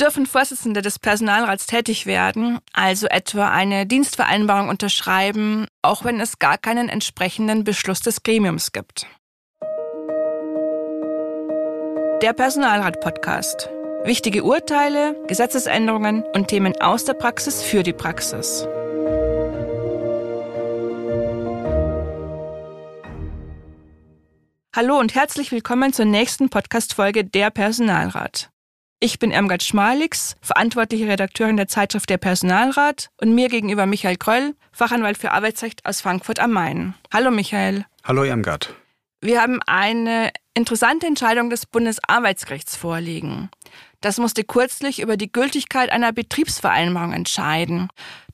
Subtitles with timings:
[0.00, 6.58] dürfen Vorsitzende des Personalrats tätig werden, also etwa eine Dienstvereinbarung unterschreiben, auch wenn es gar
[6.58, 9.06] keinen entsprechenden Beschluss des Gremiums gibt.
[12.22, 13.70] Der Personalrat-Podcast.
[14.04, 18.66] Wichtige Urteile, Gesetzesänderungen und Themen aus der Praxis für die Praxis.
[24.74, 28.50] Hallo und herzlich willkommen zur nächsten Podcast-Folge Der Personalrat.
[29.02, 34.54] Ich bin Irmgard Schmalix, verantwortliche Redakteurin der Zeitschrift Der Personalrat und mir gegenüber Michael Kröll,
[34.72, 36.92] Fachanwalt für Arbeitsrecht aus Frankfurt am Main.
[37.10, 37.86] Hallo Michael.
[38.04, 38.74] Hallo Irmgard.
[39.22, 43.48] Wir haben eine interessante Entscheidung des Bundesarbeitsgerichts vorliegen.
[44.02, 47.88] Das musste kürzlich über die Gültigkeit einer Betriebsvereinbarung entscheiden,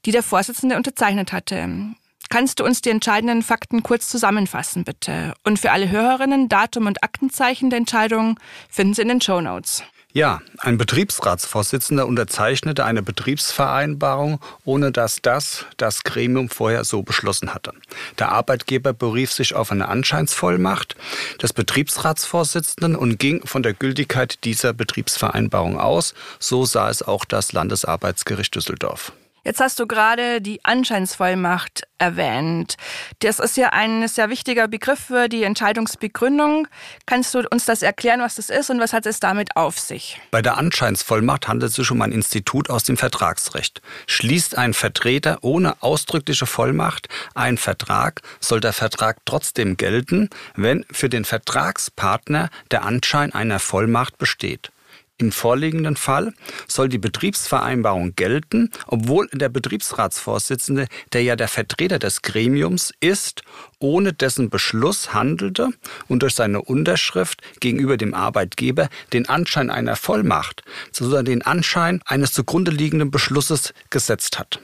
[0.05, 1.95] die der Vorsitzende unterzeichnet hatte.
[2.29, 5.35] Kannst du uns die entscheidenden Fakten kurz zusammenfassen, bitte?
[5.45, 9.85] Und für alle Hörerinnen, Datum und Aktenzeichen der Entscheidung finden Sie in den Show Notes.
[10.17, 17.75] Ja, ein Betriebsratsvorsitzender unterzeichnete eine Betriebsvereinbarung, ohne dass das das Gremium vorher so beschlossen hatte.
[18.19, 20.97] Der Arbeitgeber berief sich auf eine Anscheinsvollmacht
[21.43, 26.15] des Betriebsratsvorsitzenden und ging von der Gültigkeit dieser Betriebsvereinbarung aus.
[26.39, 29.13] So sah es auch das Landesarbeitsgericht Düsseldorf.
[29.47, 32.75] Jetzt hast du gerade die Anscheinsvollmacht erwähnt.
[33.21, 36.67] Das ist ja ein sehr wichtiger Begriff für die Entscheidungsbegründung.
[37.07, 40.21] Kannst du uns das erklären, was das ist und was hat es damit auf sich?
[40.33, 43.83] Bei der Anscheinsvollmacht handelt es sich um ein Institut aus dem Vertragsrecht.
[44.09, 51.09] Schließt ein Vertreter ohne ausdrückliche Vollmacht einen Vertrag, soll der Vertrag trotzdem gelten, wenn für
[51.09, 54.73] den Vertragspartner der Anschein einer Vollmacht besteht.
[55.19, 56.35] Im vorliegenden Fall
[56.69, 63.43] soll die Betriebsvereinbarung gelten, obwohl der Betriebsratsvorsitzende, der ja der Vertreter des Gremiums ist,
[63.79, 65.71] ohne dessen Beschluss handelte
[66.09, 72.33] und durch seine Unterschrift gegenüber dem Arbeitgeber den Anschein einer Vollmacht, sondern den Anschein eines
[72.33, 74.61] zugrunde liegenden Beschlusses gesetzt hat.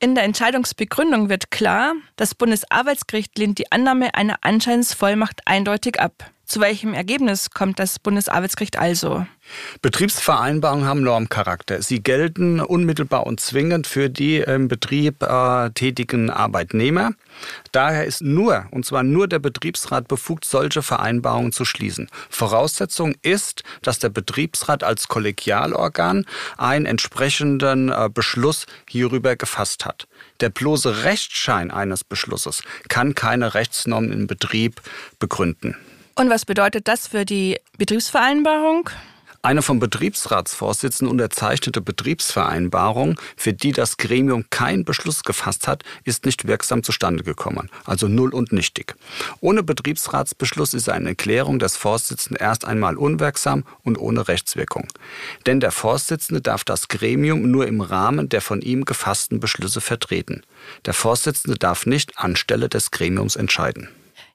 [0.00, 6.30] In der Entscheidungsbegründung wird klar, das Bundesarbeitsgericht lehnt die Annahme einer Anscheinsvollmacht eindeutig ab.
[6.48, 9.26] Zu welchem Ergebnis kommt das Bundesarbeitsgericht also?
[9.82, 11.82] Betriebsvereinbarungen haben Normcharakter.
[11.82, 17.10] Sie gelten unmittelbar und zwingend für die im Betrieb äh, tätigen Arbeitnehmer.
[17.72, 22.08] Daher ist nur, und zwar nur der Betriebsrat befugt, solche Vereinbarungen zu schließen.
[22.30, 26.24] Voraussetzung ist, dass der Betriebsrat als Kollegialorgan
[26.56, 30.08] einen entsprechenden äh, Beschluss hierüber gefasst hat.
[30.40, 34.80] Der bloße Rechtsschein eines Beschlusses kann keine Rechtsnormen im Betrieb
[35.18, 35.76] begründen.
[36.18, 38.90] Und was bedeutet das für die Betriebsvereinbarung?
[39.40, 46.48] Eine vom Betriebsratsvorsitzenden unterzeichnete Betriebsvereinbarung, für die das Gremium keinen Beschluss gefasst hat, ist nicht
[46.48, 48.96] wirksam zustande gekommen, also null und nichtig.
[49.40, 54.88] Ohne Betriebsratsbeschluss ist eine Erklärung des Vorsitzenden erst einmal unwirksam und ohne Rechtswirkung.
[55.46, 60.42] Denn der Vorsitzende darf das Gremium nur im Rahmen der von ihm gefassten Beschlüsse vertreten.
[60.84, 63.88] Der Vorsitzende darf nicht anstelle des Gremiums entscheiden.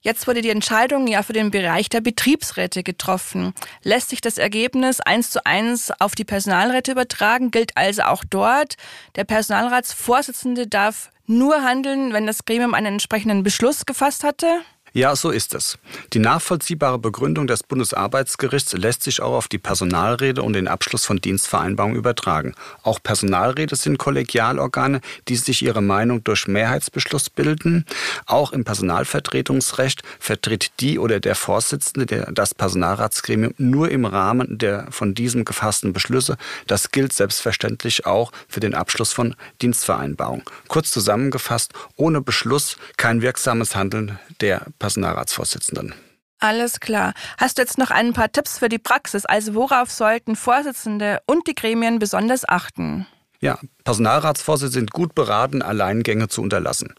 [0.03, 3.53] Jetzt wurde die Entscheidung ja für den Bereich der Betriebsräte getroffen.
[3.84, 8.75] Lässt sich das Ergebnis eins zu eins auf die Personalräte übertragen, gilt also auch dort.
[9.16, 14.59] Der Personalratsvorsitzende darf nur handeln, wenn das Gremium einen entsprechenden Beschluss gefasst hatte?
[14.96, 15.80] Ja, so ist es.
[16.14, 21.18] Die nachvollziehbare Begründung des Bundesarbeitsgerichts lässt sich auch auf die Personalrede und den Abschluss von
[21.18, 22.54] Dienstvereinbarungen übertragen.
[22.84, 27.88] Auch Personalräte sind Kollegialorgane, die sich ihre Meinung durch Mehrheitsbeschluss bilden.
[28.28, 35.16] Auch im Personalvertretungsrecht vertritt die oder der Vorsitzende das Personalratsgremium nur im Rahmen der von
[35.16, 36.38] diesem gefassten Beschlüsse.
[36.68, 40.46] Das gilt selbstverständlich auch für den Abschluss von Dienstvereinbarungen.
[40.68, 45.94] Kurz zusammengefasst, ohne Beschluss kein wirksames Handeln der Personalratsvorsitzenden.
[46.39, 47.13] Alles klar.
[47.38, 49.25] Hast du jetzt noch ein paar Tipps für die Praxis?
[49.25, 53.07] Also worauf sollten Vorsitzende und die Gremien besonders achten?
[53.39, 56.95] Ja, Personalratsvorsitzende sind gut beraten, Alleingänge zu unterlassen.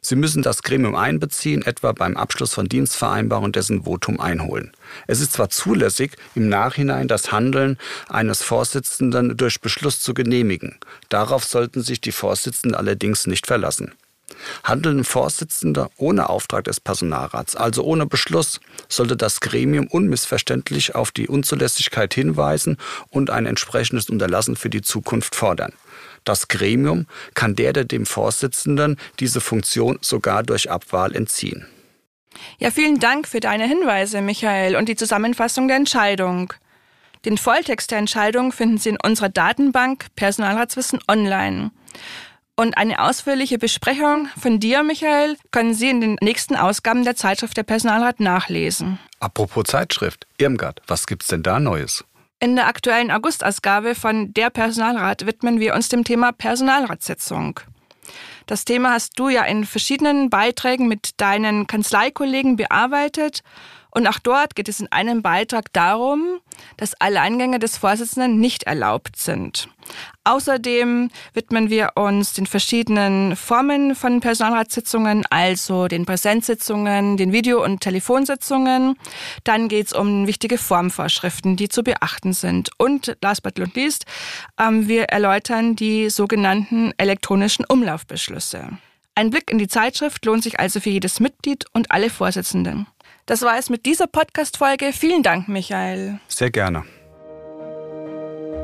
[0.00, 4.70] Sie müssen das Gremium einbeziehen, etwa beim Abschluss von Dienstvereinbarungen dessen Votum einholen.
[5.08, 7.78] Es ist zwar zulässig, im Nachhinein das Handeln
[8.08, 10.78] eines Vorsitzenden durch Beschluss zu genehmigen.
[11.08, 13.92] Darauf sollten sich die Vorsitzenden allerdings nicht verlassen.
[14.62, 21.12] Handeln ein Vorsitzender ohne Auftrag des Personalrats, also ohne Beschluss, sollte das Gremium unmissverständlich auf
[21.12, 22.78] die Unzulässigkeit hinweisen
[23.10, 25.72] und ein entsprechendes Unterlassen für die Zukunft fordern.
[26.24, 31.66] Das Gremium kann der, der dem Vorsitzenden diese Funktion sogar durch Abwahl entziehen.
[32.58, 36.52] Ja, vielen Dank für deine Hinweise, Michael, und die Zusammenfassung der Entscheidung.
[37.24, 41.70] Den Volltext der Entscheidung finden Sie in unserer Datenbank Personalratswissen online.
[42.56, 47.56] Und eine ausführliche Besprechung von dir, Michael, können Sie in den nächsten Ausgaben der Zeitschrift
[47.56, 49.00] der Personalrat nachlesen.
[49.18, 52.04] Apropos Zeitschrift, Irmgard, was gibt's denn da Neues?
[52.38, 57.58] In der aktuellen Augustausgabe von Der Personalrat widmen wir uns dem Thema Personalratssitzung.
[58.46, 63.42] Das Thema hast du ja in verschiedenen Beiträgen mit deinen Kanzleikollegen bearbeitet
[63.94, 66.40] und auch dort geht es in einem Beitrag darum,
[66.76, 69.68] dass Alleingänge des Vorsitzenden nicht erlaubt sind.
[70.24, 77.80] Außerdem widmen wir uns den verschiedenen Formen von Personalratssitzungen, also den Präsenzsitzungen, den Video- und
[77.80, 78.96] Telefonsitzungen.
[79.44, 82.70] Dann geht es um wichtige Formvorschriften, die zu beachten sind.
[82.78, 84.06] Und last but not least,
[84.58, 88.70] ähm, wir erläutern die sogenannten elektronischen Umlaufbeschlüsse.
[89.14, 92.88] Ein Blick in die Zeitschrift lohnt sich also für jedes Mitglied und alle Vorsitzenden.
[93.26, 94.92] Das war es mit dieser Podcast-Folge.
[94.92, 96.20] Vielen Dank, Michael.
[96.28, 96.84] Sehr gerne.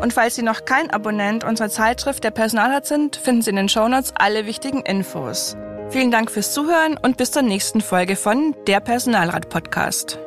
[0.01, 3.69] Und falls Sie noch kein Abonnent unserer Zeitschrift Der Personalrat sind, finden Sie in den
[3.69, 5.57] Shownotes alle wichtigen Infos.
[5.91, 10.19] Vielen Dank fürs Zuhören und bis zur nächsten Folge von Der Personalrat Podcast.